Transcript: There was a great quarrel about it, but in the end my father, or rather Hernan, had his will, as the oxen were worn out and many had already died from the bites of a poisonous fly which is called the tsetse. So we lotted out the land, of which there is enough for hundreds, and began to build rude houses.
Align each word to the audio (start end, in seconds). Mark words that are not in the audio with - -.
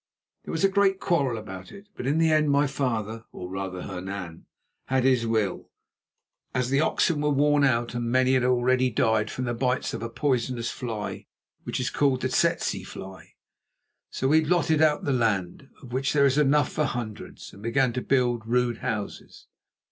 There 0.43 0.51
was 0.51 0.63
a 0.63 0.67
great 0.67 0.99
quarrel 0.99 1.37
about 1.37 1.71
it, 1.71 1.89
but 1.95 2.07
in 2.07 2.17
the 2.17 2.31
end 2.31 2.49
my 2.49 2.65
father, 2.65 3.25
or 3.31 3.47
rather 3.51 3.83
Hernan, 3.83 4.47
had 4.85 5.03
his 5.03 5.27
will, 5.27 5.69
as 6.55 6.71
the 6.71 6.81
oxen 6.81 7.21
were 7.21 7.29
worn 7.29 7.63
out 7.63 7.93
and 7.93 8.05
many 8.09 8.33
had 8.33 8.43
already 8.43 8.89
died 8.89 9.29
from 9.29 9.45
the 9.45 9.53
bites 9.53 9.93
of 9.93 10.01
a 10.01 10.09
poisonous 10.09 10.71
fly 10.71 11.27
which 11.65 11.79
is 11.79 11.91
called 11.91 12.21
the 12.21 12.29
tsetse. 12.29 12.83
So 14.09 14.27
we 14.27 14.43
lotted 14.43 14.81
out 14.81 15.03
the 15.03 15.13
land, 15.13 15.69
of 15.83 15.93
which 15.93 16.13
there 16.13 16.25
is 16.25 16.39
enough 16.39 16.71
for 16.71 16.85
hundreds, 16.85 17.53
and 17.53 17.61
began 17.61 17.93
to 17.93 18.01
build 18.01 18.41
rude 18.47 18.79
houses. 18.79 19.45